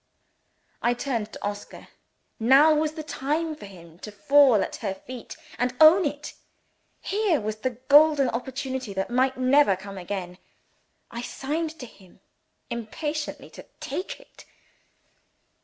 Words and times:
I 0.81 0.95
turned 0.95 1.31
to 1.33 1.45
Oscar. 1.45 1.89
Now 2.39 2.73
was 2.73 2.93
the 2.93 3.03
time 3.03 3.55
for 3.55 3.67
him 3.67 3.99
to 3.99 4.11
fall 4.11 4.63
at 4.63 4.77
her 4.77 4.95
feet 4.95 5.37
and 5.59 5.75
own 5.79 6.05
it! 6.07 6.33
Here 7.01 7.39
was 7.39 7.57
the 7.57 7.77
golden 7.87 8.27
opportunity 8.29 8.93
that 8.95 9.11
might 9.11 9.37
never 9.37 9.75
come 9.75 9.99
again. 9.99 10.39
I 11.11 11.21
signed 11.21 11.77
to 11.79 11.85
him 11.85 12.19
impatiently 12.71 13.51
to 13.51 13.65
take 13.79 14.19
it. 14.19 14.45